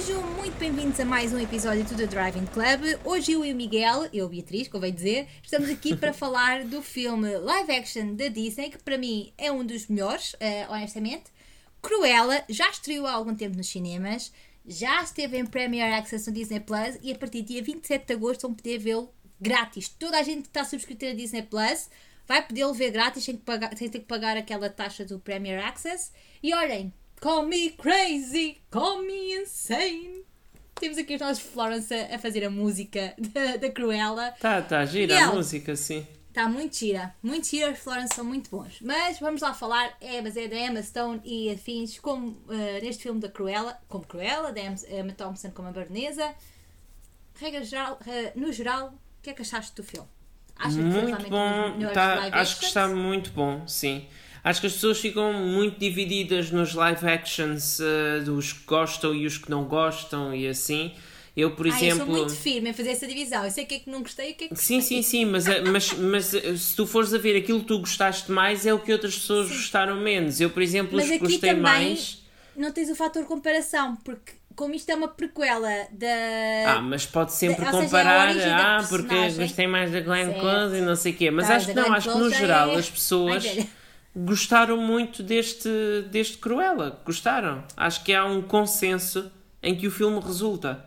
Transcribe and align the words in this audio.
Sejam 0.00 0.22
muito 0.22 0.58
bem-vindos 0.58 0.98
a 0.98 1.04
mais 1.04 1.30
um 1.30 1.38
episódio 1.38 1.84
do 1.84 1.94
The 1.94 2.06
Driving 2.06 2.46
Club. 2.46 2.98
Hoje 3.04 3.32
eu 3.32 3.44
e 3.44 3.52
o 3.52 3.54
Miguel, 3.54 4.08
eu 4.14 4.26
Beatriz, 4.30 4.66
convém 4.66 4.94
dizer, 4.94 5.28
estamos 5.42 5.68
aqui 5.68 5.92
para 5.94 6.14
falar 6.14 6.64
do 6.64 6.80
filme 6.80 7.36
live 7.36 7.70
action 7.70 8.14
da 8.14 8.28
Disney, 8.28 8.70
que 8.70 8.78
para 8.78 8.96
mim 8.96 9.30
é 9.36 9.52
um 9.52 9.62
dos 9.62 9.88
melhores, 9.88 10.32
uh, 10.32 10.72
honestamente. 10.72 11.24
Cruella 11.82 12.42
já 12.48 12.70
estreou 12.70 13.06
há 13.06 13.12
algum 13.12 13.34
tempo 13.34 13.58
nos 13.58 13.68
cinemas, 13.68 14.32
já 14.66 15.02
esteve 15.02 15.36
em 15.36 15.44
Premier 15.44 15.92
Access 15.92 16.26
no 16.26 16.34
Disney 16.34 16.60
Plus 16.60 16.96
e 17.02 17.12
a 17.12 17.18
partir 17.18 17.42
do 17.42 17.48
dia 17.48 17.62
27 17.62 18.06
de 18.06 18.14
agosto 18.14 18.40
vão 18.48 18.54
poder 18.54 18.78
vê-lo 18.78 19.12
grátis. 19.38 19.90
Toda 19.90 20.18
a 20.18 20.22
gente 20.22 20.44
que 20.44 20.48
está 20.48 20.64
subscrita 20.64 21.08
na 21.08 21.12
Disney 21.12 21.42
Plus 21.42 21.90
vai 22.26 22.40
poder 22.40 22.72
ver 22.72 22.90
grátis 22.90 23.22
sem, 23.22 23.36
que 23.36 23.42
pagar, 23.42 23.76
sem 23.76 23.90
ter 23.90 23.98
que 23.98 24.06
pagar 24.06 24.38
aquela 24.38 24.70
taxa 24.70 25.04
do 25.04 25.20
Premier 25.20 25.62
Access. 25.62 26.10
E 26.42 26.54
olhem, 26.54 26.90
call 27.20 27.46
me 27.46 27.70
crazy, 27.70 28.58
call 28.70 29.02
me 29.02 29.34
insane. 29.34 30.24
Temos 30.74 30.96
aqui 30.96 31.14
os 31.14 31.20
nossos 31.20 31.42
Florence 31.42 31.92
a, 31.92 32.16
a 32.16 32.18
fazer 32.18 32.44
a 32.44 32.50
música 32.50 33.14
da, 33.18 33.56
da 33.58 33.70
Cruella. 33.70 34.34
Tá, 34.40 34.62
tá, 34.62 34.84
gira 34.86 35.14
Miguel. 35.14 35.30
a 35.30 35.34
música, 35.34 35.76
sim. 35.76 36.06
Está 36.28 36.48
muito 36.48 36.76
gira, 36.76 37.14
muito 37.22 37.48
gira, 37.48 37.72
os 37.72 37.78
Florence 37.78 38.14
são 38.14 38.24
muito 38.24 38.48
bons. 38.50 38.78
Mas 38.80 39.18
vamos 39.18 39.42
lá 39.42 39.52
falar, 39.52 39.94
é, 40.00 40.22
mas 40.22 40.36
é 40.36 40.48
da 40.48 40.56
Emma 40.56 40.82
Stone 40.82 41.20
e 41.24 41.50
afins, 41.50 41.98
como 41.98 42.36
eh, 42.48 42.80
neste 42.80 43.02
filme 43.02 43.20
da 43.20 43.28
Cruella, 43.28 43.76
como 43.88 44.06
Cruella, 44.06 44.52
da 44.52 44.60
Emma 44.60 45.12
Thompson 45.12 45.50
como 45.50 45.68
a 45.68 45.72
Baronesa. 45.72 46.34
Regra 47.34 47.64
geral, 47.64 47.98
eh, 48.06 48.32
no 48.36 48.52
geral, 48.52 48.94
o 49.18 49.22
que 49.22 49.30
é 49.30 49.32
que 49.34 49.42
achaste 49.42 49.74
do 49.74 49.82
filme? 49.82 50.08
Achas 50.56 50.76
que 50.76 50.82
foi 50.82 50.90
Muito 50.90 51.06
realmente 51.06 51.84
bom, 51.84 51.92
tá, 51.92 52.28
acho 52.32 52.60
que 52.60 52.66
está 52.66 52.86
muito 52.86 53.30
bom, 53.32 53.66
sim. 53.66 54.06
Acho 54.42 54.60
que 54.60 54.66
as 54.66 54.72
pessoas 54.72 54.98
ficam 54.98 55.32
muito 55.32 55.78
divididas 55.78 56.50
nos 56.50 56.74
live 56.74 57.06
actions 57.06 57.78
eh, 57.80 58.20
dos 58.24 58.52
que 58.52 58.64
gostam 58.66 59.14
e 59.14 59.26
os 59.26 59.36
que 59.36 59.50
não 59.50 59.64
gostam 59.64 60.34
e 60.34 60.46
assim. 60.48 60.92
Eu, 61.36 61.52
por 61.52 61.66
Ah, 61.66 61.68
eu 61.68 61.74
exemplo. 61.76 61.96
sou 61.98 62.06
muito 62.06 62.34
firme 62.34 62.70
em 62.70 62.72
fazer 62.72 62.90
essa 62.90 63.06
divisão. 63.06 63.44
Eu 63.44 63.50
sei 63.50 63.64
o 63.64 63.66
que 63.66 63.74
é 63.74 63.78
que 63.80 63.90
não 63.90 64.02
gostei 64.02 64.30
e 64.30 64.32
o 64.32 64.34
que 64.34 64.44
é 64.44 64.48
que 64.48 64.56
Sim, 64.56 64.78
gostei. 64.78 65.02
sim, 65.02 65.08
sim, 65.08 65.24
mas, 65.26 65.46
eh, 65.46 65.60
mas, 65.62 65.92
mas 65.92 66.34
eh, 66.34 66.56
se 66.56 66.74
tu 66.74 66.86
fores 66.86 67.12
a 67.14 67.18
ver 67.18 67.36
aquilo 67.36 67.60
que 67.60 67.66
tu 67.66 67.78
gostaste 67.78 68.30
mais 68.32 68.66
é 68.66 68.74
o 68.74 68.78
que 68.78 68.92
outras 68.92 69.14
pessoas 69.14 69.48
gostaram 69.48 69.96
menos. 70.00 70.40
Eu, 70.40 70.50
por 70.50 70.62
exemplo, 70.62 70.96
Mas 70.96 71.04
os 71.04 71.10
que 71.10 71.16
aqui 71.16 71.26
gostei 71.32 71.50
também 71.50 71.62
mais. 71.62 72.22
não 72.56 72.72
tens 72.72 72.90
o 72.90 72.94
fator 72.96 73.24
comparação, 73.26 73.96
porque 74.04 74.32
como 74.56 74.74
isto 74.74 74.90
é 74.90 74.94
uma 74.94 75.08
prequela 75.08 75.68
da. 75.92 76.06
Ah, 76.66 76.80
mas 76.82 77.06
pode 77.06 77.32
sempre 77.32 77.64
seja, 77.64 77.68
é 77.68 77.80
comparar, 77.82 78.34
da 78.34 78.78
ah, 78.78 78.84
porque 78.88 79.28
gostei 79.38 79.66
mais 79.66 79.90
da 79.92 80.00
Glenn. 80.00 80.32
Close 80.34 80.76
e 80.76 80.80
não 80.80 80.96
sei 80.96 81.12
o 81.12 81.16
quê. 81.16 81.30
Mas 81.30 81.46
Tá, 81.46 81.56
acho 81.56 81.66
que 81.68 81.74
não, 81.74 81.92
acho 81.92 82.10
que 82.12 82.18
no 82.18 82.30
geral 82.30 82.70
é 82.72 82.76
as 82.76 82.90
pessoas 82.90 83.44
velha. 83.44 83.66
Gostaram 84.14 84.76
muito 84.76 85.22
deste, 85.22 85.68
deste 86.10 86.38
Cruella. 86.38 87.00
Gostaram. 87.04 87.64
Acho 87.76 88.04
que 88.04 88.12
há 88.12 88.24
um 88.24 88.42
consenso 88.42 89.30
em 89.62 89.74
que 89.74 89.86
o 89.86 89.90
filme 89.90 90.20
resulta. 90.20 90.84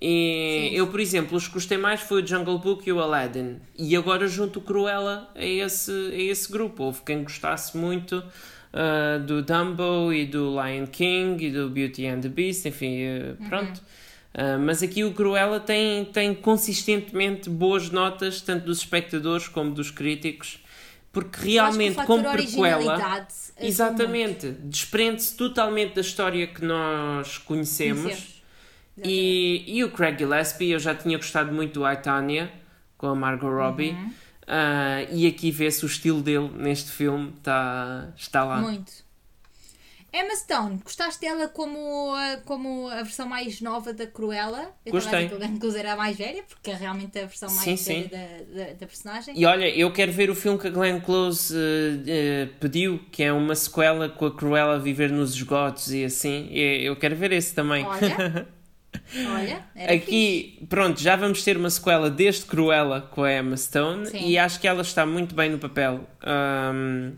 E 0.00 0.68
Sim. 0.70 0.76
eu, 0.76 0.86
por 0.88 1.00
exemplo, 1.00 1.36
os 1.36 1.48
que 1.48 1.54
gostei 1.54 1.78
mais 1.78 2.00
foi 2.02 2.22
o 2.22 2.26
Jungle 2.26 2.58
Book 2.58 2.86
e 2.86 2.92
o 2.92 3.00
Aladdin. 3.00 3.56
E 3.78 3.96
agora 3.96 4.28
junto 4.28 4.58
o 4.58 4.62
Cruella 4.62 5.30
a 5.34 5.44
esse, 5.44 5.90
a 5.90 6.16
esse 6.16 6.50
grupo. 6.50 6.84
Houve 6.84 7.02
quem 7.02 7.22
gostasse 7.22 7.76
muito 7.76 8.22
ah, 8.76 9.18
do 9.18 9.40
Dumbo 9.40 10.12
e 10.12 10.26
do 10.26 10.50
Lion 10.50 10.86
King 10.86 11.46
e 11.46 11.50
do 11.50 11.70
Beauty 11.70 12.06
and 12.06 12.20
the 12.20 12.28
Beast, 12.28 12.66
enfim, 12.66 12.98
eh, 12.98 13.34
pronto. 13.48 13.80
Ah, 14.34 14.58
mas 14.58 14.82
aqui 14.82 15.02
o 15.02 15.12
Cruella 15.14 15.58
tem, 15.58 16.04
tem 16.04 16.34
consistentemente 16.34 17.48
boas 17.48 17.88
notas, 17.88 18.42
tanto 18.42 18.66
dos 18.66 18.78
espectadores 18.78 19.48
como 19.48 19.70
dos 19.70 19.90
críticos, 19.90 20.58
porque 21.16 21.52
realmente, 21.52 22.04
como 22.04 22.30
prequela, 22.30 22.94
ajuda 22.94 23.26
exatamente, 23.58 24.50
desprende-se 24.50 25.34
totalmente 25.34 25.94
da 25.94 26.02
história 26.02 26.46
que 26.46 26.62
nós 26.62 27.38
conhecemos. 27.38 28.02
Conhecemos. 28.02 28.42
E, 29.02 29.64
e 29.66 29.82
o 29.82 29.90
Craig 29.90 30.18
Gillespie, 30.18 30.72
eu 30.72 30.78
já 30.78 30.94
tinha 30.94 31.16
gostado 31.16 31.54
muito 31.54 31.80
do 31.80 31.86
I, 31.90 32.50
com 32.98 33.06
a 33.06 33.14
Margot 33.14 33.48
Robbie. 33.48 33.92
Uhum. 33.92 34.12
Ah, 34.46 35.06
e 35.10 35.26
aqui 35.26 35.50
vê-se 35.50 35.86
o 35.86 35.88
estilo 35.88 36.20
dele 36.20 36.50
neste 36.54 36.90
filme, 36.90 37.32
tá, 37.42 38.08
está 38.14 38.44
lá. 38.44 38.60
Muito. 38.60 39.05
Emma 40.16 40.34
Stone, 40.34 40.80
gostaste 40.82 41.20
dela 41.20 41.46
como 41.46 42.14
a, 42.14 42.38
como 42.38 42.88
a 42.88 43.02
versão 43.02 43.28
mais 43.28 43.60
nova 43.60 43.92
da 43.92 44.06
Cruella? 44.06 44.70
Eu 44.84 44.92
Gostei. 44.92 45.28
Close 45.60 45.78
era 45.78 45.92
a 45.92 45.96
mais 45.96 46.16
velha, 46.16 46.42
porque 46.48 46.70
é 46.70 46.74
realmente 46.74 47.18
a 47.18 47.26
versão 47.26 47.50
mais 47.50 47.78
Sim, 47.80 48.08
velha 48.08 48.38
sim. 48.38 48.54
Da, 48.54 48.64
da, 48.64 48.72
da 48.72 48.86
personagem. 48.86 49.34
E 49.38 49.44
olha, 49.44 49.68
eu 49.68 49.92
quero 49.92 50.12
ver 50.12 50.30
o 50.30 50.34
filme 50.34 50.58
que 50.58 50.68
a 50.68 50.70
Glenn 50.70 51.00
Close 51.00 51.54
eh, 51.54 52.02
eh, 52.06 52.48
pediu, 52.58 52.98
que 53.12 53.22
é 53.22 53.32
uma 53.32 53.54
sequela 53.54 54.08
com 54.08 54.24
a 54.24 54.34
Cruella 54.34 54.76
a 54.76 54.78
viver 54.78 55.10
nos 55.10 55.34
esgotos 55.34 55.92
e 55.92 56.04
assim. 56.04 56.48
Eu 56.50 56.96
quero 56.96 57.14
ver 57.14 57.32
esse 57.32 57.54
também. 57.54 57.84
Olha, 57.84 58.48
olha, 59.34 59.64
era 59.74 59.92
fixe. 59.92 60.04
Aqui, 60.08 60.66
pronto, 60.68 60.98
já 60.98 61.14
vamos 61.16 61.44
ter 61.44 61.58
uma 61.58 61.68
sequela 61.68 62.08
deste 62.08 62.46
Cruella 62.46 63.02
com 63.02 63.22
a 63.22 63.32
Emma 63.34 63.56
Stone 63.56 64.06
Sim. 64.06 64.26
e 64.26 64.38
acho 64.38 64.58
que 64.60 64.66
ela 64.66 64.80
está 64.80 65.04
muito 65.04 65.34
bem 65.34 65.50
no 65.50 65.58
papel. 65.58 66.08
Ahm, 66.22 67.12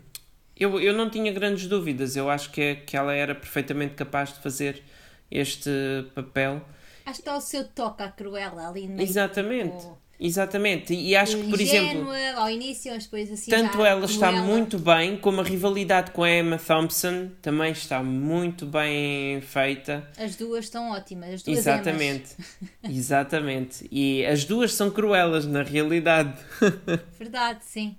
eu, 0.59 0.79
eu 0.79 0.93
não 0.93 1.09
tinha 1.09 1.31
grandes 1.31 1.67
dúvidas, 1.67 2.15
eu 2.15 2.29
acho 2.29 2.51
que, 2.51 2.75
que 2.75 2.97
ela 2.97 3.13
era 3.13 3.33
perfeitamente 3.33 3.95
capaz 3.95 4.33
de 4.33 4.39
fazer 4.39 4.83
este 5.31 5.69
papel. 6.13 6.61
Acho 7.05 7.15
que 7.15 7.21
está 7.21 7.37
o 7.37 7.41
seu 7.41 7.63
toque 7.63 8.03
à 8.03 8.09
Cruella 8.09 8.67
ali 8.67 8.87
no 8.87 9.01
Exatamente, 9.01 9.77
tipo, 9.77 9.97
exatamente. 10.19 10.93
E 10.93 11.15
acho 11.15 11.37
que, 11.37 11.49
por 11.49 11.59
exemplo, 11.59 12.09
ao 12.35 12.49
início, 12.49 12.91
depois 12.99 13.31
assim 13.31 13.49
tanto 13.49 13.83
ela 13.83 14.05
está 14.05 14.27
Cruella. 14.27 14.45
muito 14.45 14.77
bem, 14.77 15.17
como 15.17 15.41
a 15.41 15.43
rivalidade 15.43 16.11
com 16.11 16.23
a 16.23 16.29
Emma 16.29 16.57
Thompson 16.57 17.31
também 17.41 17.71
está 17.71 18.03
muito 18.03 18.65
bem 18.65 19.41
feita. 19.41 20.07
As 20.17 20.35
duas 20.35 20.65
estão 20.65 20.91
ótimas, 20.91 21.35
as 21.35 21.43
duas 21.43 21.57
Exatamente, 21.57 22.35
exatamente. 22.83 23.87
E 23.91 24.25
as 24.25 24.43
duas 24.43 24.73
são 24.73 24.91
cruelas 24.91 25.45
na 25.45 25.63
realidade. 25.63 26.37
Emas. 26.61 26.99
Verdade, 27.17 27.59
sim. 27.63 27.97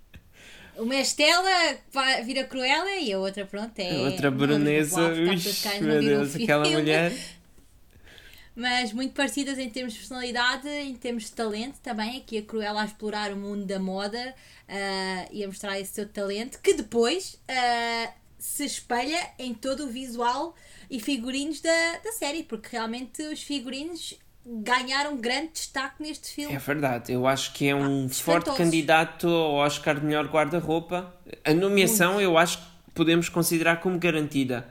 Uma 0.81 0.95
é 0.95 1.03
Estela, 1.03 1.79
vira 2.25 2.45
Cruella, 2.45 2.97
e 2.97 3.13
a 3.13 3.19
outra, 3.19 3.45
pronto, 3.45 3.79
é... 3.79 3.97
A 3.97 4.01
outra 4.01 4.31
baronesa, 4.31 5.13
ux, 5.13 5.65
meu 5.79 6.01
Deus, 6.01 6.35
aquela 6.35 6.67
mulher. 6.69 7.13
Mas 8.57 8.93
muito 8.93 9.13
parecidas 9.13 9.59
em 9.59 9.69
termos 9.69 9.93
de 9.93 9.99
personalidade, 9.99 10.69
em 10.69 10.95
termos 10.95 11.25
de 11.25 11.33
talento 11.33 11.79
também. 11.81 12.19
Aqui 12.19 12.39
a 12.39 12.43
Cruella 12.43 12.83
a 12.83 12.85
explorar 12.87 13.31
o 13.33 13.37
mundo 13.37 13.65
da 13.65 13.79
moda 13.79 14.35
ah, 14.69 15.29
e 15.31 15.45
a 15.45 15.47
mostrar 15.47 15.79
esse 15.79 15.93
seu 15.93 16.09
talento, 16.09 16.59
que 16.61 16.75
depois 16.75 17.39
ah, 17.47 18.13
se 18.39 18.65
espelha 18.65 19.31
em 19.39 19.53
todo 19.53 19.85
o 19.85 19.89
visual 19.89 20.55
e 20.91 20.99
figurinos 20.99 21.61
da, 21.61 21.99
da 22.03 22.13
série, 22.13 22.43
porque 22.43 22.69
realmente 22.73 23.23
os 23.23 23.43
figurinos 23.43 24.19
ganharam 24.51 25.17
grande 25.17 25.53
destaque 25.53 26.03
neste 26.03 26.35
filme. 26.35 26.55
É 26.55 26.59
verdade, 26.59 27.13
eu 27.13 27.27
acho 27.27 27.53
que 27.53 27.69
é 27.69 27.75
um 27.75 28.07
espantosos. 28.07 28.21
forte 28.21 28.57
candidato 28.57 29.29
ao 29.29 29.55
Oscar 29.55 29.99
de 29.99 30.05
melhor 30.05 30.27
guarda-roupa. 30.27 31.15
A 31.45 31.55
nomeação 31.55 32.21
eu 32.21 32.37
acho 32.37 32.59
que 32.59 32.65
podemos 32.95 33.29
considerar 33.29 33.81
como 33.81 33.99
garantida. 33.99 34.67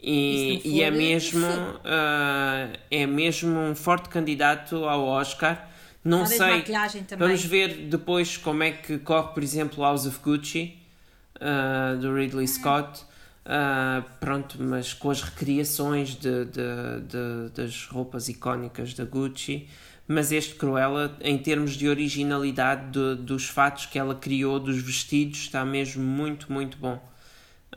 E, 0.00 0.60
E 0.64 0.82
é 0.82 0.90
mesmo 0.90 1.46
ah, 1.84 2.68
é 2.90 3.06
mesmo 3.06 3.58
um 3.58 3.74
forte 3.74 4.10
candidato 4.10 4.84
ao 4.84 5.04
Oscar. 5.06 5.70
Não 6.04 6.18
Talvez 6.26 6.38
sei. 6.92 7.06
Vamos 7.16 7.44
ver 7.44 7.86
depois 7.86 8.36
como 8.36 8.62
é 8.62 8.72
que 8.72 8.98
corre, 8.98 9.32
por 9.32 9.42
exemplo, 9.42 9.82
House 9.82 10.04
of 10.04 10.18
Gucci 10.22 10.76
ah, 11.40 11.96
do 11.98 12.14
Ridley 12.14 12.46
Scott. 12.46 13.02
Ah, 13.46 14.02
pronto, 14.20 14.56
mas 14.62 14.94
com 14.94 15.10
as 15.10 15.20
recriações 15.22 16.10
de, 16.14 16.44
de- 16.46 17.00
de- 17.08 17.50
das 17.54 17.86
roupas 17.86 18.28
icónicas 18.28 18.94
da 18.94 19.04
Gucci. 19.04 19.68
Mas 20.06 20.32
este 20.32 20.54
Cruella, 20.54 21.16
em 21.22 21.38
termos 21.38 21.72
de 21.72 21.88
originalidade 21.88 22.90
de- 22.90 23.22
dos 23.22 23.48
fatos 23.48 23.86
que 23.86 23.98
ela 23.98 24.14
criou, 24.14 24.58
dos 24.60 24.80
vestidos, 24.82 25.38
está 25.40 25.64
mesmo 25.64 26.02
muito, 26.02 26.52
muito 26.52 26.76
bom. 26.78 27.00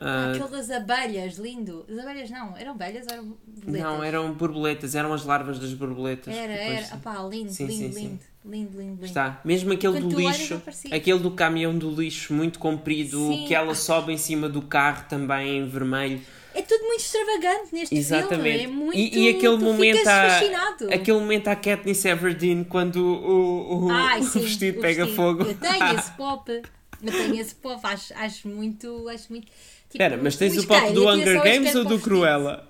Ah, 0.00 0.30
Aquele 0.32 0.48
das 0.50 0.70
abelhas, 0.70 1.36
lindo. 1.38 1.84
As 1.90 1.98
abelhas 1.98 2.30
não, 2.30 2.56
eram 2.56 2.72
abelhas 2.72 3.06
ou 3.06 3.12
eram 3.14 3.24
borboletas? 3.46 3.82
não, 3.82 4.04
eram 4.04 4.32
borboletas, 4.34 4.94
eram 4.94 5.12
as 5.12 5.24
larvas 5.24 5.58
das 5.58 5.72
borboletas. 5.74 6.34
Era, 6.34 6.52
Depois- 6.54 6.86
era. 6.88 6.96
Opá, 6.96 7.22
lindo, 7.28 7.50
Sim, 7.50 7.66
lindo, 7.66 7.92
sim, 7.94 8.00
sim. 8.00 8.20
Lindo, 8.50 8.78
lindo, 8.78 8.92
lindo. 8.92 9.04
Está. 9.04 9.40
Mesmo 9.44 9.72
aquele 9.72 10.00
do 10.00 10.18
lixo, 10.20 10.58
parecia. 10.60 10.94
aquele 10.94 11.18
do 11.18 11.30
caminhão 11.30 11.76
do 11.76 11.90
lixo 11.90 12.32
muito 12.32 12.58
comprido, 12.58 13.18
Sim. 13.18 13.44
que 13.46 13.54
ela 13.54 13.74
sobe 13.74 14.12
em 14.12 14.16
cima 14.16 14.48
do 14.48 14.62
carro 14.62 15.04
também 15.08 15.58
em 15.58 15.68
vermelho. 15.68 16.20
É 16.54 16.62
tudo 16.62 16.82
muito 16.86 17.00
extravagante 17.00 17.72
neste 17.72 17.94
Exatamente. 17.94 18.58
filme. 18.58 18.64
É 18.64 18.66
muito, 18.66 18.98
e, 18.98 19.26
e 19.26 19.28
aquele 19.28 19.56
momento 19.58 20.02
fascinado. 20.02 20.92
aquele 20.92 21.18
momento 21.18 21.48
à 21.48 21.54
Katniss 21.54 22.04
Everdeen 22.04 22.64
quando 22.64 22.96
o, 22.96 23.86
o, 23.86 23.90
Ai, 23.90 24.20
o 24.20 24.24
sim, 24.24 24.40
vestido 24.40 24.78
o 24.78 24.80
pega 24.80 25.04
vestido. 25.04 25.16
fogo. 25.22 25.42
Eu 25.44 25.54
tenho 25.54 25.94
esse 25.98 26.10
pop. 26.12 26.50
Eu 26.50 27.12
tenho 27.12 27.40
esse 27.40 27.54
pop. 27.54 27.80
Acho, 27.84 28.12
acho 28.14 28.48
muito. 28.48 29.08
Acho 29.08 29.30
muito 29.30 29.46
tipo, 29.46 29.54
Espera, 29.92 30.18
mas 30.20 30.36
tens 30.36 30.58
o 30.58 30.66
pop 30.66 30.92
do 30.92 31.08
Hunger 31.08 31.42
Games 31.44 31.74
ou 31.76 31.84
do. 31.84 31.98
Cruella? 32.00 32.68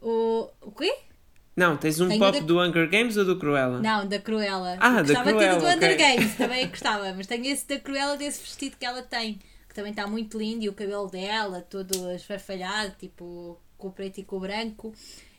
O, 0.00 0.48
o 0.62 0.70
quê? 0.70 0.94
Não, 1.58 1.76
tens 1.76 2.00
um 2.00 2.08
Tenho 2.08 2.20
pop 2.20 2.38
da- 2.40 2.46
do 2.46 2.60
Hunger 2.60 2.88
Games 2.88 3.16
ou 3.16 3.24
do 3.24 3.38
Cruella? 3.38 3.80
Não, 3.80 4.06
da 4.06 4.18
Cruella. 4.18 4.76
Ah, 4.80 4.94
da 4.96 5.02
gostava 5.02 5.30
Cruella, 5.30 5.58
do 5.60 5.66
Hunger 5.66 5.92
ok. 5.94 5.96
Games, 5.96 6.34
também 6.36 6.66
gostava, 6.70 7.12
mas 7.14 7.26
tenho 7.26 7.44
esse 7.46 7.66
da 7.66 7.78
Cruella 7.78 8.16
desse 8.16 8.40
vestido 8.42 8.76
que 8.78 8.86
ela 8.86 9.02
tem, 9.02 9.40
que 9.68 9.74
também 9.74 9.90
está 9.90 10.06
muito 10.06 10.38
lindo 10.38 10.64
e 10.64 10.68
o 10.68 10.72
cabelo 10.72 11.08
dela 11.08 11.60
todo 11.62 12.10
esfarfalhado, 12.12 12.94
tipo 12.98 13.58
com 13.76 13.88
o 13.88 13.92
preto 13.92 14.18
e 14.18 14.24
com 14.24 14.36
o 14.36 14.40
branco. 14.40 14.92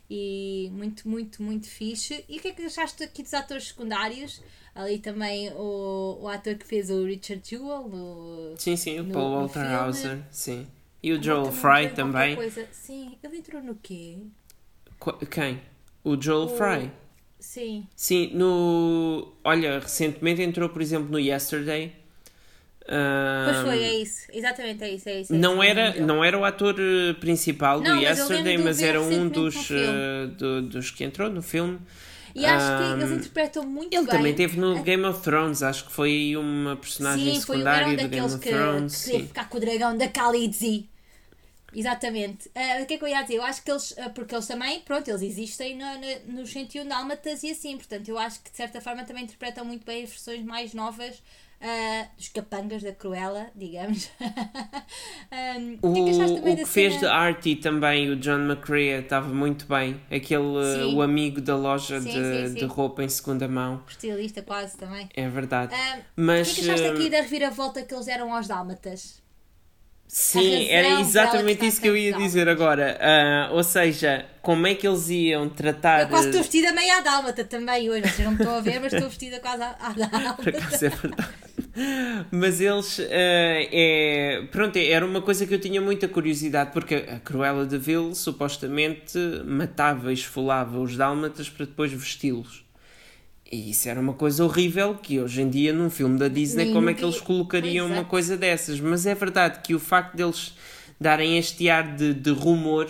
e 0.10 0.69
muito, 0.74 1.07
muito, 1.07 1.42
muito 1.44 1.68
fixe. 1.69 2.24
E 2.27 2.38
o 2.38 2.42
que 2.42 2.48
é 2.50 2.51
que 2.51 2.63
achaste 2.63 3.04
aqui 3.04 3.21
dos 3.24 3.33
atores 3.33 3.68
secundários? 3.68 4.42
Ali 4.74 4.98
também 5.00 5.51
o, 5.54 6.19
o 6.21 6.27
ator 6.27 6.56
que 6.56 6.66
fez 6.66 6.89
o 6.89 7.04
Richard 7.06 7.42
Jewell. 7.48 7.88
No, 7.89 8.54
Sim, 8.57 8.75
sim, 8.75 9.00
o 9.00 9.04
no- 9.04 9.13
Paul 9.13 9.31
Walter 9.36 9.60
filme. 9.60 9.75
Hauser, 9.75 10.24
sim. 10.31 10.68
E 11.04 11.12
o 11.13 11.21
Joel 11.21 11.51
Fry 11.51 11.89
também. 11.94 12.38
Sim, 12.71 13.18
ele 13.24 13.38
entrou 13.38 13.62
no 13.62 13.75
quê? 13.75 14.18
Qu- 15.00 15.25
Quem? 15.27 15.62
O 16.04 16.19
Joel 16.22 16.48
O- 16.48 16.57
Fry. 16.57 16.92
Sim. 17.40 17.88
Sim, 17.96 18.31
no. 18.34 19.34
Olha, 19.44 19.80
recentemente 19.80 20.42
entrou, 20.42 20.69
por 20.69 20.81
exemplo, 20.81 21.10
no 21.12 21.19
Yesterday. 21.19 21.94
Pois 23.44 23.57
Ahm, 23.57 23.66
foi, 23.66 23.84
é 23.84 23.94
isso. 24.01 24.28
Exatamente, 24.34 24.84
é 24.84 24.90
isso. 24.94 25.10
É 25.10 25.22
isso 25.22 25.34
é 25.34 25.38
Não 25.38 25.54
isso, 25.54 25.63
era, 25.63 26.00
não 26.01 26.24
era 26.24 26.38
o 26.38 26.44
ator 26.46 26.75
eh, 26.80 27.13
principal 27.19 27.81
Não, 27.81 27.96
do 27.96 28.01
mas 28.01 28.04
Yesterday, 28.04 28.57
mas 28.57 28.81
era 28.81 29.00
um 29.01 29.30
dos, 29.30 29.69
eh, 29.72 30.28
do- 30.38 30.62
dos 30.63 30.92
que 30.92 31.04
entrou 31.04 31.30
no 31.30 31.42
filme. 31.42 31.80
E 32.36 32.45
acho 32.45 32.75
que 32.78 32.84
eles 32.84 33.12
interpretam 33.12 33.66
muito 33.66 33.94
Ele 33.95 34.07
bem. 34.07 34.07
também 34.07 34.34
teve 34.36 34.60
no 34.60 34.78
a- 34.78 34.81
Game 34.81 35.04
of 35.06 35.22
Thrones, 35.22 35.63
acho 35.63 35.86
que 35.86 35.92
foi 35.92 36.36
uma 36.38 36.75
personagem 36.75 37.34
Sim, 37.36 37.42
foi, 37.42 37.57
secundária 37.57 37.88
um 37.88 37.95
do 37.95 38.07
Game 38.07 38.25
of 38.34 38.40
que, 38.40 38.50
Thrones. 38.50 38.95
que 38.95 39.04
queria 39.04 39.19
sim. 39.22 39.28
ficar 39.28 39.50
com 39.50 39.57
o 39.57 39.60
dragão 39.60 39.98
da 39.98 40.07
Khaleesi. 40.07 40.90
Exatamente. 41.74 42.50
Ah, 42.56 42.81
o 42.81 42.86
que 42.86 42.95
é 42.95 42.98
que 42.98 43.04
eu 43.04 43.07
ia 43.07 43.21
dizer? 43.21 43.36
Eu 43.36 43.44
acho 43.44 43.63
que 43.63 43.71
eles, 43.71 43.94
ah, 43.98 44.10
porque 44.10 44.33
eles 44.33 44.48
também, 44.48 44.80
pronto, 44.81 45.07
eles 45.07 45.21
existem 45.21 45.77
no, 45.77 45.86
no, 45.86 46.42
nos 46.42 46.51
101 46.51 46.88
Dálmatas 46.88 47.44
e 47.44 47.51
assim, 47.51 47.77
portanto, 47.77 48.10
eu 48.10 48.18
acho 48.18 48.42
que 48.42 48.51
de 48.51 48.57
certa 48.57 48.81
forma 48.81 49.04
também 49.04 49.24
interpretam 49.24 49.63
muito 49.66 49.86
bem 49.86 50.04
as 50.04 50.10
versões 50.10 50.44
mais 50.44 50.74
novas 50.74 51.21
ah, 51.62 52.07
dos 52.18 52.30
capangas 52.30 52.81
da 52.81 52.94
Cruella, 52.94 53.48
digamos. 53.54 54.10
Ahm, 55.31 55.77
O, 55.81 55.94
que 55.94 56.00
é 56.00 56.04
que 56.06 56.10
achaste 56.12 56.38
também 56.38 56.54
o 56.54 56.57
que 56.57 56.66
fez 56.66 57.00
de? 57.00 57.06
Artie 57.06 57.56
também, 57.57 58.10
o 58.10 58.16
John 58.16 58.39
McCrea, 58.39 59.00
estava 59.00 59.27
muito 59.27 59.66
bem. 59.66 60.00
Aquele, 60.10 60.63
Sim. 60.75 60.95
o 60.95 61.01
amigo 61.01 61.42
da 61.42 61.56
loja 61.56 62.00
Sim, 62.00 62.10
de, 62.10 62.50
sim, 62.50 62.54
de 62.56 62.66
roupa 62.66 63.04
em 63.04 63.10
segunda 63.10 63.48
mão. 63.48 63.83
Estilista 63.88 64.42
quase 64.42 64.77
também. 64.77 65.10
É 65.13 65.27
verdade. 65.27 65.74
Ahm, 65.75 66.01
Mas. 66.16 66.51
o 66.51 66.56
que 66.56 66.62
é 66.62 66.63
que 66.63 66.71
achaste 66.71 66.88
aqui 66.88 67.10
da 67.10 67.21
reviravolta 67.21 67.83
que 67.83 67.94
eles 67.94 68.06
deram 68.06 68.33
aos 68.33 68.48
Dálmatas? 68.48 69.21
Sim, 70.12 70.68
era 70.70 71.00
exatamente 71.02 71.68
isso 71.68 71.80
que 71.80 71.88
eu 71.88 71.96
ia 71.96 72.14
dizer 72.14 72.50
agora. 72.50 72.98
Ah, 73.00 73.50
ou 73.52 73.64
seja, 73.64 74.26
como 74.42 74.66
é 74.66 74.74
que 74.74 74.88
eles 74.88 75.08
iam 75.08 75.48
tratar. 75.48 76.02
Eu 76.02 76.08
quase 76.10 76.30
estou 76.30 76.42
vestida 76.42 76.74
meio 76.74 76.92
à 76.98 77.02
dálmata 77.02 77.44
também 77.46 77.88
hoje. 77.92 78.02
Vocês 78.02 78.20
não 78.20 78.32
me 78.32 78.40
estão 78.40 78.56
a 78.56 78.60
ver, 78.60 78.80
mas 78.82 78.92
estou 78.92 79.08
vestida 79.08 79.40
quase 79.40 79.62
à, 79.62 79.76
à 79.80 79.94
dálmata. 79.94 80.50
é 80.50 80.90
verdade. 80.90 81.30
Mas 82.32 82.60
eles. 82.60 83.00
eh, 83.08 83.70
é, 83.72 84.48
pronto, 84.52 84.78
era 84.78 85.06
uma 85.06 85.22
coisa 85.22 85.46
que 85.46 85.54
eu 85.54 85.62
tinha 85.62 85.80
muita 85.80 86.08
curiosidade, 86.08 86.72
porque 86.72 86.96
a 86.96 87.20
Cruella 87.20 87.68
de 87.68 87.78
Vil 87.78 88.16
supostamente 88.16 89.20
matava 89.46 90.10
e 90.10 90.16
esfolava 90.16 90.80
os 90.80 90.98
dálmatas 90.98 91.50
para 91.50 91.68
depois 91.68 91.94
vesti-los. 91.94 92.66
E 93.51 93.72
isso 93.72 93.90
era 93.90 94.00
uma 94.00 94.13
coisa 94.13 94.46
horrível 94.46 94.96
que 94.96 95.19
hoje 95.19 95.42
em 95.42 95.50
dia 95.50 95.74
num 95.74 95.90
filme 95.90 96.19
da 96.19 96.28
Disney, 96.28 96.72
como 96.72 96.90
é 96.90 96.94
que 96.94 97.04
eles 97.04 97.16
ia- 97.16 97.22
colocariam 97.22 97.88
Pois, 97.88 97.92
uma 97.92 97.96
exato. 98.01 98.10
coisa 98.10 98.38
dessas? 98.38 98.80
Mas 98.80 99.06
é 99.06 99.16
verdade 99.16 99.60
que 99.63 99.74
o 99.74 99.80
facto 99.80 100.16
deles 100.16 100.54
darem 101.00 101.38
este 101.38 101.69
ar 101.69 101.96
de, 101.96 102.13
de 102.13 102.30
rumor 102.31 102.88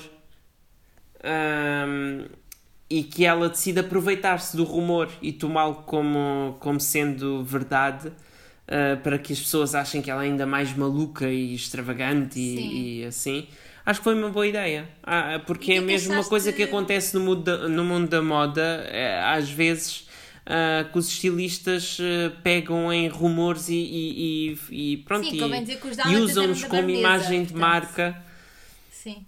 ahm, 1.23 2.25
e 2.89 3.03
que 3.03 3.25
ela 3.25 3.49
decide 3.49 3.79
aproveitar-se 3.79 4.57
do 4.57 4.63
rumor 4.63 5.09
e 5.21 5.31
tomá-lo 5.31 5.75
como, 5.85 6.57
como 6.59 6.79
sendo 6.79 7.43
verdade 7.43 8.11
ah, 8.67 8.97
para 9.03 9.17
que 9.19 9.31
as 9.33 9.39
pessoas 9.39 9.75
achem 9.75 10.01
que 10.01 10.09
ela 10.11 10.23
é 10.23 10.27
ainda 10.27 10.45
mais 10.45 10.73
maluca 10.75 11.29
e 11.29 11.53
extravagante 11.53 12.39
e, 12.39 13.01
e 13.01 13.05
assim. 13.05 13.47
Acho 13.85 14.01
que 14.01 14.03
foi 14.03 14.13
uma 14.15 14.29
boa 14.29 14.45
ideia. 14.45 14.87
Ah, 15.03 15.41
porque 15.47 15.71
E 15.71 15.75
é 15.75 15.77
é 15.77 15.81
mesmo 15.81 16.13
uma 16.13 16.23
coisa 16.23 16.51
que 16.53 16.63
acontece 16.63 17.15
no 17.15 17.21
mundo 17.21 17.43
da, 17.43 17.67
no 17.69 17.83
mundo 17.83 18.07
da 18.07 18.21
moda, 18.21 18.85
eh, 18.89 19.19
às 19.23 19.49
vezes. 19.49 20.07
Ah, 20.49 20.89
que 20.91 20.97
os 20.97 21.07
estilistas 21.09 21.97
eh, 22.01 22.29
pegam 22.43 22.91
em 22.91 23.07
rumores 23.07 23.69
e, 23.69 23.75
e, 23.75 24.59
e, 24.71 24.93
e 24.93 24.97
pronto 24.97 25.29
Sim, 25.29 25.65
e, 26.03 26.17
usam-nos 26.17 26.63
como 26.65 26.89
imagem 26.89 27.45
de 27.45 27.53
portanto. 27.53 27.55
marca. 27.55 28.25
Sim, 28.89 29.27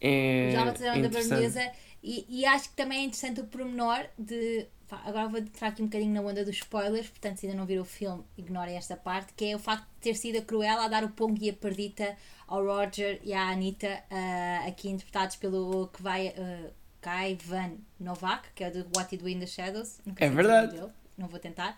É, 0.00 0.48
os 0.48 0.52
dálmatas 0.54 0.82
eram 0.82 1.00
da. 1.00 1.08
Barnesa. 1.08 1.72
E, 2.02 2.26
e 2.28 2.44
acho 2.46 2.70
que 2.70 2.76
também 2.76 3.00
é 3.00 3.04
interessante 3.04 3.40
o 3.40 3.46
pormenor 3.46 4.04
de. 4.18 4.66
agora 4.90 5.28
vou 5.28 5.38
entrar 5.40 5.68
aqui 5.68 5.82
um 5.82 5.86
bocadinho 5.86 6.12
na 6.12 6.20
onda 6.20 6.44
dos 6.44 6.56
spoilers, 6.56 7.08
portanto, 7.08 7.38
se 7.38 7.46
ainda 7.46 7.58
não 7.58 7.66
viram 7.66 7.82
o 7.82 7.84
filme, 7.86 8.24
ignorem 8.36 8.76
esta 8.76 8.96
parte, 8.96 9.32
que 9.34 9.46
é 9.46 9.56
o 9.56 9.58
facto 9.58 9.84
de 9.84 10.00
ter 10.00 10.14
sido 10.14 10.38
a 10.38 10.42
Cruella 10.42 10.84
a 10.84 10.88
dar 10.88 11.04
o 11.04 11.10
Pong 11.10 11.44
e 11.44 11.50
a 11.50 11.54
Perdita 11.54 12.16
ao 12.48 12.64
Roger 12.64 13.20
e 13.24 13.32
à 13.32 13.50
Anitta, 13.50 14.02
ah, 14.10 14.64
aqui 14.66 14.88
interpretados 14.90 15.36
pelo 15.36 15.88
que 15.88 16.02
vai. 16.02 16.28
ah, 16.36 16.70
Kai 17.02 17.36
Van 17.44 17.72
Novak, 18.00 18.48
que 18.54 18.64
é 18.64 18.70
do 18.70 18.86
What 18.96 19.14
You 19.14 19.20
Do 19.22 19.28
in 19.28 19.38
the 19.40 19.46
Shadows. 19.46 19.98
Nunca 20.06 20.24
É 20.24 20.30
verdade. 20.30 20.72
dele, 20.76 20.88
Não 21.18 21.28
vou 21.28 21.38
tentar. 21.38 21.76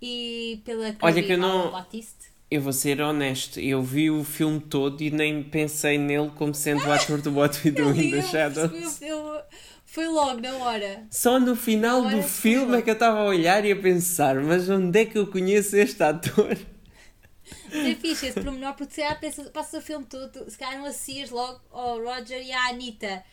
E 0.00 0.62
pela 0.64 0.94
Olha 1.02 1.22
que 1.22 1.32
eu 1.32 1.38
não- 1.38 1.72
Batiste. 1.72 2.28
Eu 2.50 2.62
vou 2.62 2.72
ser 2.72 3.00
honesto, 3.02 3.60
eu 3.60 3.82
vi 3.82 4.10
o 4.10 4.24
filme 4.24 4.58
todo 4.60 5.02
e 5.02 5.10
nem 5.10 5.42
pensei 5.42 5.98
nele 5.98 6.30
como 6.30 6.54
sendo 6.54 6.86
o 6.86 6.92
ator 6.92 7.20
do 7.20 7.34
What 7.34 7.60
We 7.64 7.70
Do 7.72 7.90
in 7.90 8.10
the 8.10 8.22
Shadows. 8.22 9.02
eu- 9.02 9.42
Foi 9.84 10.06
logo 10.06 10.40
na 10.40 10.54
hora. 10.56 11.06
Só 11.10 11.40
no 11.40 11.56
final 11.56 12.02
do 12.02 12.16
que 12.18 12.22
filme 12.22 12.76
é 12.78 12.82
que 12.82 12.90
eu 12.90 12.94
estava 12.94 13.20
a 13.20 13.24
olhar 13.24 13.64
e 13.64 13.72
a 13.72 13.76
pensar, 13.76 14.36
mas 14.36 14.68
onde 14.68 14.98
é 15.00 15.04
que 15.06 15.16
eu 15.18 15.26
conheço 15.26 15.76
este 15.76 16.02
ator? 16.02 16.56
É 17.72 17.94
fixe 17.94 18.26
esse 18.26 18.40
pormenor, 18.40 18.74
porque 18.74 18.94
se 18.94 19.00
calhar 19.00 19.18
passas 19.52 19.82
o 19.82 19.84
filme 19.86 20.04
todo, 20.04 20.50
se 20.50 20.56
calhar 20.58 20.78
não 20.78 20.84
associas 20.86 21.30
logo 21.30 21.60
ao 21.70 21.98
Roger 22.02 22.40
e 22.42 22.52
à 22.52 22.68
Anitta. 22.68 23.24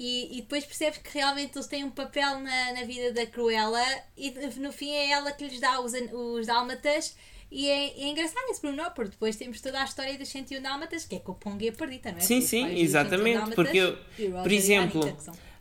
E, 0.00 0.38
e 0.38 0.42
depois 0.42 0.64
percebes 0.64 0.98
que 0.98 1.12
realmente 1.18 1.56
eles 1.56 1.66
têm 1.66 1.82
um 1.82 1.90
papel 1.90 2.38
na, 2.38 2.72
na 2.72 2.84
vida 2.84 3.12
da 3.12 3.26
Cruella 3.26 3.82
e 4.16 4.30
no 4.60 4.70
fim 4.72 4.90
é 4.92 5.10
ela 5.10 5.32
que 5.32 5.44
lhes 5.44 5.58
dá 5.58 5.80
os, 5.80 5.92
os 6.12 6.46
dálmatas. 6.46 7.16
E 7.50 7.68
é, 7.68 8.00
é 8.02 8.08
engraçado 8.08 8.44
esse 8.50 8.60
pormenor, 8.60 8.92
porque 8.92 9.10
depois 9.10 9.34
temos 9.34 9.60
toda 9.60 9.80
a 9.80 9.84
história 9.84 10.16
dos 10.16 10.28
101 10.28 10.62
dálmatas, 10.62 11.04
que 11.04 11.16
é 11.16 11.18
com 11.18 11.32
o 11.32 11.34
Pong 11.34 11.64
e 11.64 11.68
a 11.70 11.72
Perdita, 11.72 12.10
não 12.12 12.18
é? 12.18 12.20
Sim, 12.20 12.40
sim, 12.42 12.60
pais 12.60 12.74
dos 12.74 12.80
101 12.82 12.84
exatamente, 12.84 13.54
porque 13.56 13.78
eu- 13.78 13.98
por 14.42 14.52
exemplo, 14.52 15.00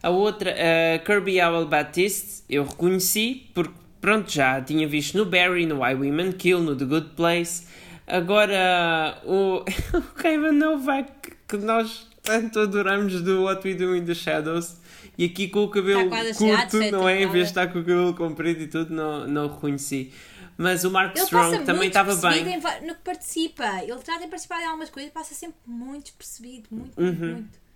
A 0.04 0.10
outra, 0.12 0.54
a 0.95 1.00
Kirby 1.00 1.42
Howell 1.42 1.66
Baptiste, 1.68 2.44
eu 2.48 2.63
reconheci 2.66 3.50
porque, 3.56 3.74
pronto, 4.00 4.30
já 4.31 4.62
tinha 4.62 4.88
visto 4.88 5.18
no 5.18 5.25
Barry, 5.25 5.66
no 5.66 5.81
Why 5.81 5.95
Women 5.95 6.34
Kill, 6.34 6.60
no 6.60 6.75
The 6.75 6.86
Good 6.86 7.10
Place. 7.16 7.66
Agora, 8.06 9.22
o, 9.25 9.63
o 9.98 10.01
Kevin 10.22 10.51
Novak, 10.57 11.31
que 11.48 11.57
nós 11.57 12.06
tanto 12.27 12.59
adoramos 12.59 13.21
do 13.21 13.44
What 13.44 13.65
We 13.68 13.74
Do 13.74 13.95
in 13.95 14.06
the 14.06 14.13
Shadows, 14.13 14.75
e 15.18 15.25
aqui 15.25 15.47
com 15.47 15.63
o 15.63 15.69
cabelo 15.69 16.13
à 16.13 16.27
curto, 16.35 16.77
não 16.91 17.07
é? 17.07 17.24
Em 17.24 17.27
vez 17.29 17.45
de 17.45 17.51
estar 17.51 17.68
com 17.68 17.79
o 17.79 17.81
cabelo 17.81 18.13
comprido 18.13 18.62
e 18.62 18.67
tudo, 18.67 18.93
não, 18.93 19.25
não 19.27 19.46
o 19.46 19.53
reconheci. 19.53 20.13
Mas 20.57 20.84
o 20.84 20.91
Mark 20.91 21.15
Ele 21.15 21.24
Strong 21.24 21.63
também 21.65 21.88
estava 21.88 22.15
bem. 22.15 22.60
no 22.86 22.96
que 22.96 23.01
participa. 23.03 23.63
Ele 23.84 23.93
já 24.05 24.17
tem 24.17 24.27
participado 24.27 24.62
em 24.63 24.65
algumas 24.65 24.89
coisas 24.89 25.10
e 25.12 25.13
passa 25.13 25.34
sempre 25.36 25.57
muito 25.65 26.05
despercebido. 26.05 26.67
Muito, 26.72 27.00
Uhum. 27.00 27.05
muito, 27.13 27.25
muito. 27.36 27.67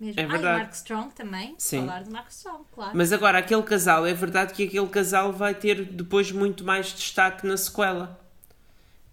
Mesmo. 0.00 0.18
É 0.18 0.22
Ah, 0.22 0.26
e 0.26 0.28
verdade. 0.30 0.56
o 0.56 0.58
Mark 0.60 0.72
Strong 0.74 1.14
também. 1.14 1.54
Sim. 1.58 1.80
Falar 1.80 2.02
do 2.04 2.10
Mark 2.10 2.30
Strong, 2.30 2.64
claro. 2.72 2.92
Mas 2.96 3.12
agora, 3.12 3.36
aquele 3.38 3.62
casal, 3.62 4.06
é 4.06 4.14
verdade 4.14 4.54
que 4.54 4.64
aquele 4.64 4.86
casal 4.88 5.30
vai 5.30 5.54
ter 5.54 5.84
depois 5.84 6.32
muito 6.32 6.64
mais 6.64 6.86
destaque 6.86 7.46
na 7.46 7.58
sequela. 7.58 8.18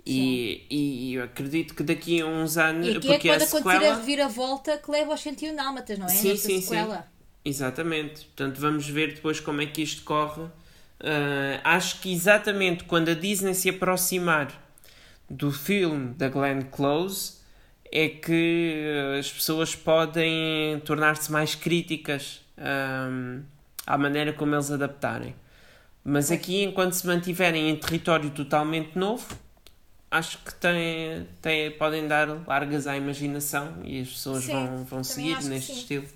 E, 0.09 0.65
e 0.69 1.13
eu 1.15 1.23
acredito 1.23 1.73
que 1.75 1.83
daqui 1.83 2.21
a 2.21 2.25
uns 2.25 2.57
anos. 2.57 2.87
e 2.87 2.97
aqui 2.97 3.07
é 3.07 3.11
porque 3.13 3.29
quando 3.29 3.41
a 3.41 3.45
acontecer 3.45 3.71
sequela. 3.71 3.93
a 3.93 3.95
reviravolta 3.97 4.77
que 4.77 4.91
leva 4.91 5.11
aos 5.11 5.21
101 5.21 5.55
Dálmatas, 5.55 5.97
não 5.99 6.05
é? 6.05 6.09
Sim, 6.09 6.29
Nessa 6.29 6.41
sim, 6.47 6.55
sim. 6.55 6.61
sequela. 6.61 7.07
Exatamente. 7.43 8.25
Portanto, 8.25 8.59
vamos 8.59 8.87
ver 8.87 9.13
depois 9.15 9.39
como 9.39 9.61
é 9.61 9.65
que 9.65 9.81
isto 9.81 10.03
corre. 10.03 10.43
Ah, 10.99 11.59
acho 11.75 11.99
que 12.01 12.11
exatamente 12.11 12.83
quando 12.83 13.09
a 13.09 13.13
Disney 13.13 13.53
se 13.53 13.69
aproximar 13.69 14.51
do 15.29 15.51
filme 15.51 16.13
da 16.15 16.29
Glenn 16.29 16.61
Close 16.71 17.37
é 17.91 18.09
que 18.09 18.83
ah, 19.15 19.19
as 19.19 19.31
pessoas 19.31 19.75
podem 19.75 20.79
tornar-se 20.85 21.31
mais 21.31 21.55
críticas 21.55 22.41
ahm, 22.57 23.41
à 23.85 23.97
maneira 23.97 24.33
como 24.33 24.55
eles 24.55 24.71
adaptarem. 24.71 25.35
Mas 26.03 26.31
aqui, 26.31 26.63
enquanto 26.63 26.93
se 26.93 27.05
mantiverem 27.05 27.69
em 27.69 27.75
território 27.75 28.29
totalmente 28.29 28.97
novo, 28.97 29.27
acho 30.09 30.37
que 30.43 30.53
têm, 30.55 31.27
têm, 31.41 31.71
podem 31.71 32.07
dar 32.07 32.27
largas 32.47 32.87
à 32.87 32.95
imaginação 32.95 33.81
e 33.83 34.01
as 34.01 34.09
pessoas 34.09 34.43
Sim, 34.43 34.53
vão, 34.53 34.83
vão 34.85 35.03
seguir 35.03 35.41
neste 35.43 35.73
estilo. 35.73 36.07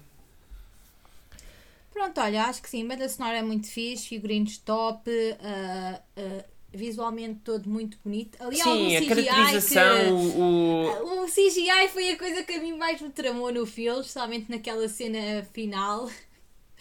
Pronto, 1.92 2.20
olha, 2.22 2.46
acho 2.46 2.62
que 2.62 2.70
sim. 2.70 2.84
A 2.84 2.88
banda 2.88 3.08
sonora 3.08 3.38
é 3.38 3.42
muito 3.42 3.68
fixe, 3.68 4.08
figurinos 4.08 4.58
top, 4.58 5.12
ah, 5.42 6.02
ah, 6.18 6.46
visualmente 6.74 7.42
todo 7.44 7.70
muito 7.70 7.98
bonito. 8.04 8.42
Ali 8.42 8.56
Sim, 8.56 8.96
a 8.96 9.08
caracterização, 9.08 10.32
que... 10.32 10.38
o, 10.38 11.24
O 11.24 11.26
CGI 11.26 11.90
foi 11.92 12.12
a 12.12 12.18
coisa 12.18 12.44
que 12.44 12.54
a 12.54 12.62
mim 12.62 12.78
mais 12.78 13.02
me 13.02 13.10
tramou 13.10 13.52
no 13.52 13.66
filme, 13.66 14.00
especialmente 14.00 14.50
naquela 14.50 14.88
cena 14.88 15.44
final. 15.54 16.10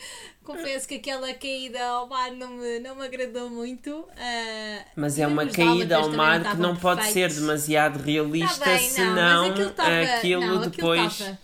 Confesso 0.44 0.88
que 0.88 0.94
aquela 0.96 1.32
caída 1.34 1.80
ao 1.84 2.08
mar 2.08 2.32
não 2.32 2.50
me, 2.54 2.80
não 2.80 2.96
me 2.96 3.04
agradou 3.04 3.48
muito. 3.50 4.04
ah, 4.16 4.84
Mas 4.96 5.18
é 5.18 5.26
uma 5.26 5.46
caída 5.46 5.96
ao 5.96 6.10
mar 6.10 6.42
que 6.42 6.56
não 6.56 6.74
pode 6.74 7.02
ser 7.04 7.12
perfeitos. 7.12 7.36
demasiado 7.40 7.98
Tá 7.98 8.04
realista, 8.04 8.64
bem, 8.64 8.80
não, 8.80 8.88
senão 8.88 9.42
mas 9.42 9.50
aquilo 9.52 9.70
tava- 9.70 10.00
aquilo 10.16 10.40
não, 10.46 10.48
aquilo 10.56 10.70
depois 10.70 11.18
tava- 11.18 11.38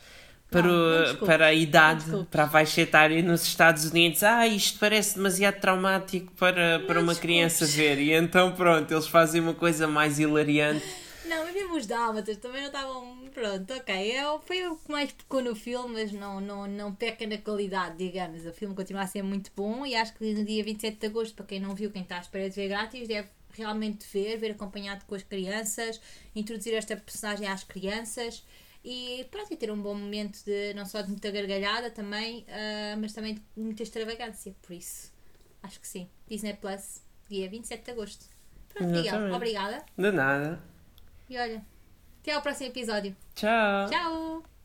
para, 0.51 0.63
Não, 0.63 1.13
não 1.13 1.17
para 1.27 1.47
a 1.49 1.53
não 1.53 1.59
idade, 1.59 2.27
para 2.31 2.45
a 2.45 2.49
faixa 2.49 2.81
etária 2.81 3.23
nos 3.23 3.43
Estados 3.45 3.85
Unidos. 3.91 4.23
Ah, 4.23 4.47
isto 4.47 4.79
parece 4.79 5.17
demasiado 5.17 5.61
traumático 5.61 6.33
para, 6.35 6.81
para 6.87 7.01
uma 7.01 7.13
desculpes. 7.13 7.19
criança 7.19 7.67
ver. 7.67 7.99
E 7.99 8.13
então, 8.13 8.53
pronto, 8.53 8.91
eles 8.93 9.07
fazem 9.07 9.41
uma 9.41 9.55
coisa 9.55 9.87
mais 9.87 10.19
hilariante. 10.19 10.85
Não, 11.29 11.45
mas 11.45 11.55
mesmo 11.55 11.77
os 11.77 11.87
dálmatas 11.87 12.37
também 12.37 12.61
não 12.61 12.69
estavam. 12.69 13.29
Pronto, 13.33 13.73
ok. 13.75 14.13
É, 14.13 14.23
foi 14.41 14.67
o 14.67 14.77
que 14.77 14.91
mais 14.91 15.13
pecou 15.13 15.43
no 15.43 15.55
filme, 15.55 15.95
mas 15.95 16.13
não, 16.13 16.41
não, 16.41 16.67
não 16.67 16.95
peca 16.95 17.27
na 17.27 17.39
qualidade, 17.39 17.97
digamos. 17.99 18.47
O 18.47 18.53
filme 18.53 18.75
continua 18.75 19.03
a 19.03 19.07
ser 19.07 19.23
muito 19.23 19.51
bom 19.55 19.85
e 19.85 19.95
acho 19.95 20.15
que 20.15 20.33
no 20.33 20.45
dia 20.45 20.63
27 20.63 20.99
de 20.99 21.07
agosto, 21.07 21.35
para 21.35 21.47
quem 21.47 21.61
não 21.61 21.75
viu, 21.75 21.91
quem 21.91 22.03
está 22.03 22.19
à 22.19 22.21
espera 22.21 22.49
de 22.49 22.57
ver 22.57 22.69
grátis, 22.69 23.09
deve 23.09 23.29
realmente 23.53 24.07
ver, 24.13 24.37
ver 24.37 24.53
acompanhado 24.53 25.05
com 25.07 25.15
as 25.15 25.23
crianças, 25.23 26.01
introduzir 26.35 26.75
esta 26.75 26.97
personagem 26.97 27.49
às 27.49 27.65
crianças 27.65 28.45
e 28.85 29.27
pronto, 29.31 29.53
e 29.53 29.57
ter 29.57 29.71
um 29.71 29.81
bom 29.81 29.95
momento 29.95 30.45
de 30.45 30.73
não 30.75 30.87
só 30.87 31.01
de 31.03 31.09
muita 31.09 31.31
gargalhada 31.31 31.91
também, 31.91 32.47
ah, 32.49 32.97
mas 32.99 33.13
também 33.13 33.35
de 33.35 33.43
muita 33.57 33.83
extravagância. 33.83 34.55
Por 34.63 34.73
isso, 34.75 35.13
acho 35.63 35.81
que 35.81 35.89
sim. 35.89 36.09
Disney 36.29 36.55
Plus, 36.55 37.03
dia 37.29 37.49
27 37.49 37.85
de 37.85 37.91
agosto. 37.91 38.27
Pronto, 38.69 38.93
Miguel, 38.93 39.35
obrigada. 39.35 39.85
De 39.97 40.13
nada. 40.13 40.76
E 41.29 41.39
olha, 41.39 41.65
até 42.21 42.33
ao 42.33 42.43
próximo 42.43 42.71
episódio. 42.71 43.17
Tchau. 43.35 43.89
Tchau! 43.91 44.56